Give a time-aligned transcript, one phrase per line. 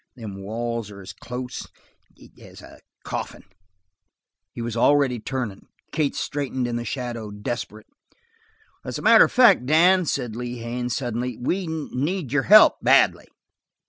[0.15, 1.67] Them walls are as close
[2.41, 3.43] as a coffin."
[4.51, 7.85] He was already turning; Kate straightened in the shadow, desperate.
[8.83, 13.27] "As a matter of fact, Dan," said Lee Haines, suddenly, "we need your help badly."